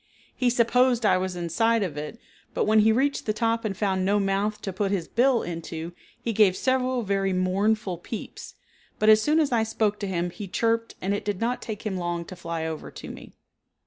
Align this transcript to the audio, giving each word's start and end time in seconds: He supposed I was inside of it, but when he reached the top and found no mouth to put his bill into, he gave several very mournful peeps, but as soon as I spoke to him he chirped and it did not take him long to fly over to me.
He 0.35 0.49
supposed 0.49 1.05
I 1.05 1.19
was 1.19 1.35
inside 1.35 1.83
of 1.83 1.95
it, 1.95 2.17
but 2.55 2.65
when 2.65 2.79
he 2.79 2.91
reached 2.91 3.27
the 3.27 3.33
top 3.33 3.63
and 3.63 3.77
found 3.77 4.03
no 4.03 4.19
mouth 4.19 4.59
to 4.63 4.73
put 4.73 4.89
his 4.89 5.07
bill 5.07 5.43
into, 5.43 5.91
he 6.19 6.33
gave 6.33 6.57
several 6.57 7.03
very 7.03 7.33
mournful 7.33 7.99
peeps, 7.99 8.55
but 8.97 9.09
as 9.09 9.21
soon 9.21 9.39
as 9.39 9.51
I 9.51 9.61
spoke 9.61 9.99
to 9.99 10.07
him 10.07 10.31
he 10.31 10.47
chirped 10.47 10.95
and 11.03 11.13
it 11.13 11.23
did 11.23 11.39
not 11.39 11.61
take 11.61 11.85
him 11.85 11.97
long 11.97 12.25
to 12.25 12.35
fly 12.35 12.65
over 12.65 12.89
to 12.89 13.11
me. 13.11 13.33